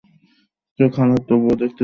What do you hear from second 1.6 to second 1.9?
দেখতে থাকেন।